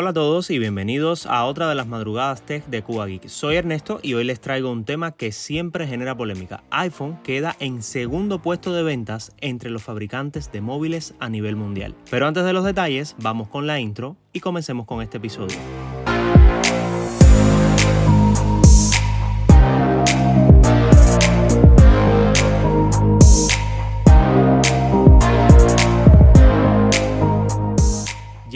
Hola 0.00 0.10
a 0.10 0.12
todos 0.12 0.48
y 0.50 0.60
bienvenidos 0.60 1.26
a 1.26 1.44
otra 1.44 1.68
de 1.68 1.74
las 1.74 1.88
madrugadas 1.88 2.42
tech 2.42 2.64
de 2.66 2.82
Cuba 2.84 3.08
Geek. 3.08 3.26
Soy 3.26 3.56
Ernesto 3.56 3.98
y 4.00 4.14
hoy 4.14 4.22
les 4.22 4.40
traigo 4.40 4.70
un 4.70 4.84
tema 4.84 5.10
que 5.10 5.32
siempre 5.32 5.88
genera 5.88 6.16
polémica. 6.16 6.62
iPhone 6.70 7.18
queda 7.24 7.56
en 7.58 7.82
segundo 7.82 8.40
puesto 8.40 8.72
de 8.72 8.84
ventas 8.84 9.32
entre 9.40 9.70
los 9.70 9.82
fabricantes 9.82 10.52
de 10.52 10.60
móviles 10.60 11.14
a 11.18 11.28
nivel 11.28 11.56
mundial. 11.56 11.96
Pero 12.12 12.28
antes 12.28 12.44
de 12.44 12.52
los 12.52 12.64
detalles, 12.64 13.16
vamos 13.18 13.48
con 13.48 13.66
la 13.66 13.80
intro 13.80 14.16
y 14.32 14.38
comencemos 14.38 14.86
con 14.86 15.02
este 15.02 15.16
episodio. 15.16 15.56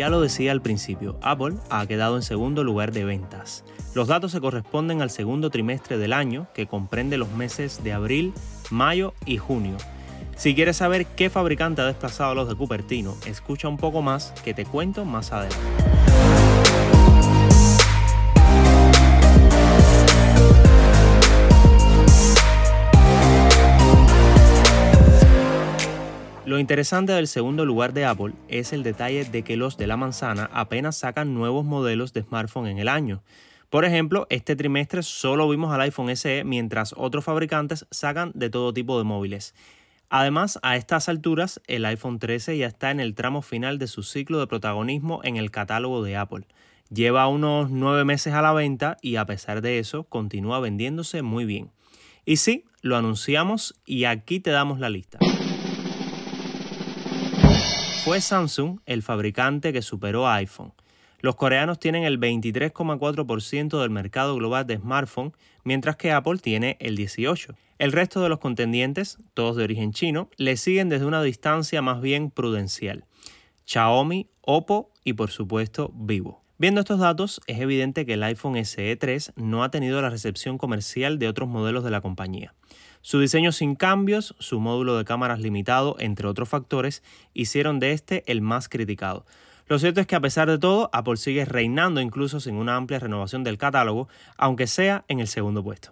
Ya 0.02 0.10
lo 0.10 0.20
decía 0.20 0.50
al 0.50 0.60
principio, 0.60 1.16
Apple 1.22 1.54
ha 1.70 1.86
quedado 1.86 2.16
en 2.16 2.22
segundo 2.22 2.64
lugar 2.64 2.90
de 2.90 3.04
ventas. 3.04 3.62
Los 3.94 4.08
datos 4.08 4.32
se 4.32 4.40
corresponden 4.40 5.00
al 5.00 5.10
segundo 5.10 5.48
trimestre 5.48 5.96
del 5.96 6.12
año, 6.12 6.48
que 6.54 6.66
comprende 6.66 7.16
los 7.18 7.30
meses 7.30 7.84
de 7.84 7.92
abril, 7.92 8.34
mayo 8.72 9.14
y 9.26 9.38
junio. 9.38 9.76
Si 10.34 10.56
quieres 10.56 10.78
saber 10.78 11.06
qué 11.06 11.30
fabricante 11.30 11.82
ha 11.82 11.86
desplazado 11.86 12.32
a 12.32 12.34
los 12.34 12.48
de 12.48 12.56
Cupertino, 12.56 13.14
escucha 13.26 13.68
un 13.68 13.76
poco 13.76 14.02
más 14.02 14.32
que 14.42 14.54
te 14.54 14.64
cuento 14.64 15.04
más 15.04 15.30
adelante. 15.30 16.01
Lo 26.52 26.58
interesante 26.58 27.12
del 27.12 27.28
segundo 27.28 27.64
lugar 27.64 27.94
de 27.94 28.04
Apple 28.04 28.34
es 28.46 28.74
el 28.74 28.82
detalle 28.82 29.24
de 29.24 29.42
que 29.42 29.56
los 29.56 29.78
de 29.78 29.86
la 29.86 29.96
manzana 29.96 30.50
apenas 30.52 30.98
sacan 30.98 31.32
nuevos 31.32 31.64
modelos 31.64 32.12
de 32.12 32.24
smartphone 32.24 32.66
en 32.66 32.78
el 32.78 32.88
año. 32.88 33.22
Por 33.70 33.86
ejemplo, 33.86 34.26
este 34.28 34.54
trimestre 34.54 35.02
solo 35.02 35.48
vimos 35.48 35.72
al 35.72 35.80
iPhone 35.80 36.14
SE 36.14 36.44
mientras 36.44 36.94
otros 36.94 37.24
fabricantes 37.24 37.86
sacan 37.90 38.32
de 38.34 38.50
todo 38.50 38.74
tipo 38.74 38.98
de 38.98 39.04
móviles. 39.04 39.54
Además, 40.10 40.58
a 40.62 40.76
estas 40.76 41.08
alturas, 41.08 41.58
el 41.68 41.86
iPhone 41.86 42.18
13 42.18 42.58
ya 42.58 42.66
está 42.66 42.90
en 42.90 43.00
el 43.00 43.14
tramo 43.14 43.40
final 43.40 43.78
de 43.78 43.86
su 43.86 44.02
ciclo 44.02 44.38
de 44.38 44.46
protagonismo 44.46 45.22
en 45.24 45.38
el 45.38 45.50
catálogo 45.50 46.02
de 46.02 46.18
Apple. 46.18 46.44
Lleva 46.90 47.28
unos 47.28 47.70
nueve 47.70 48.04
meses 48.04 48.34
a 48.34 48.42
la 48.42 48.52
venta 48.52 48.98
y 49.00 49.16
a 49.16 49.24
pesar 49.24 49.62
de 49.62 49.78
eso 49.78 50.04
continúa 50.04 50.60
vendiéndose 50.60 51.22
muy 51.22 51.46
bien. 51.46 51.70
Y 52.26 52.36
sí, 52.36 52.66
lo 52.82 52.98
anunciamos 52.98 53.74
y 53.86 54.04
aquí 54.04 54.38
te 54.38 54.50
damos 54.50 54.80
la 54.80 54.90
lista. 54.90 55.18
Fue 58.04 58.20
Samsung 58.20 58.80
el 58.84 59.04
fabricante 59.04 59.72
que 59.72 59.80
superó 59.80 60.26
a 60.26 60.34
iPhone. 60.34 60.72
Los 61.20 61.36
coreanos 61.36 61.78
tienen 61.78 62.02
el 62.02 62.18
23,4% 62.18 63.80
del 63.80 63.90
mercado 63.90 64.34
global 64.34 64.66
de 64.66 64.78
smartphone, 64.78 65.32
mientras 65.62 65.94
que 65.94 66.10
Apple 66.10 66.38
tiene 66.38 66.76
el 66.80 66.98
18%. 66.98 67.54
El 67.78 67.92
resto 67.92 68.20
de 68.20 68.28
los 68.28 68.40
contendientes, 68.40 69.18
todos 69.34 69.54
de 69.54 69.62
origen 69.62 69.92
chino, 69.92 70.28
le 70.36 70.56
siguen 70.56 70.88
desde 70.88 71.06
una 71.06 71.22
distancia 71.22 71.80
más 71.80 72.00
bien 72.00 72.32
prudencial. 72.32 73.04
Xiaomi, 73.66 74.28
Oppo 74.40 74.90
y 75.04 75.12
por 75.12 75.30
supuesto 75.30 75.92
Vivo. 75.94 76.41
Viendo 76.62 76.78
estos 76.78 77.00
datos, 77.00 77.40
es 77.48 77.58
evidente 77.58 78.06
que 78.06 78.12
el 78.12 78.22
iPhone 78.22 78.64
SE 78.64 78.94
3 78.94 79.32
no 79.34 79.64
ha 79.64 79.72
tenido 79.72 80.00
la 80.00 80.10
recepción 80.10 80.58
comercial 80.58 81.18
de 81.18 81.26
otros 81.26 81.48
modelos 81.48 81.82
de 81.82 81.90
la 81.90 82.00
compañía. 82.00 82.54
Su 83.00 83.18
diseño 83.18 83.50
sin 83.50 83.74
cambios, 83.74 84.36
su 84.38 84.60
módulo 84.60 84.96
de 84.96 85.04
cámaras 85.04 85.40
limitado, 85.40 85.96
entre 85.98 86.28
otros 86.28 86.48
factores, 86.48 87.02
hicieron 87.34 87.80
de 87.80 87.90
este 87.90 88.22
el 88.30 88.42
más 88.42 88.68
criticado. 88.68 89.26
Lo 89.66 89.80
cierto 89.80 90.00
es 90.00 90.06
que 90.06 90.14
a 90.14 90.20
pesar 90.20 90.48
de 90.48 90.60
todo, 90.60 90.88
Apple 90.92 91.16
sigue 91.16 91.44
reinando 91.44 92.00
incluso 92.00 92.38
sin 92.38 92.54
una 92.54 92.76
amplia 92.76 93.00
renovación 93.00 93.42
del 93.42 93.58
catálogo, 93.58 94.06
aunque 94.36 94.68
sea 94.68 95.04
en 95.08 95.18
el 95.18 95.26
segundo 95.26 95.64
puesto. 95.64 95.90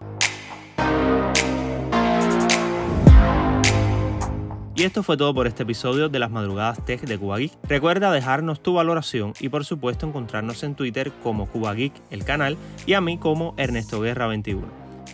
Y 4.81 4.85
esto 4.85 5.03
fue 5.03 5.19
todo 5.19 5.35
por 5.35 5.47
este 5.47 5.65
episodio 5.65 6.09
de 6.09 6.19
las 6.19 6.31
madrugadas 6.31 6.83
tech 6.87 7.03
de 7.03 7.19
Cuba 7.19 7.37
Geek. 7.37 7.53
Recuerda 7.65 8.11
dejarnos 8.11 8.63
tu 8.63 8.73
valoración 8.73 9.35
y 9.39 9.51
por 9.51 9.67
supuesto 9.67 10.07
encontrarnos 10.07 10.63
en 10.63 10.75
Twitter 10.75 11.13
como 11.23 11.45
Cuba 11.45 11.75
Geek, 11.75 11.93
el 12.11 12.25
canal, 12.25 12.57
y 12.87 12.95
a 12.95 13.03
mí 13.03 13.19
como 13.19 13.53
Ernesto 13.59 14.01
Guerra 14.01 14.27
21. 14.27 14.67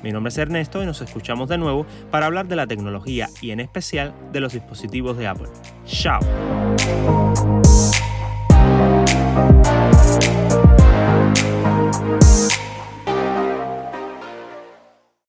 Mi 0.05 0.13
nombre 0.13 0.29
es 0.29 0.39
Ernesto 0.39 0.85
y 0.85 0.87
nos 0.87 1.01
escuchamos 1.01 1.49
de 1.49 1.59
nuevo 1.59 1.85
para 2.13 2.27
hablar 2.27 2.47
de 2.47 2.55
la 2.55 2.69
tecnología 2.69 3.29
y 3.41 3.51
en 3.51 3.59
especial 3.59 4.15
de 4.33 4.39
los 4.39 4.53
dispositivos 4.53 5.19
de 5.19 5.27
Apple. 5.27 5.49
¡Chao! 5.85 6.21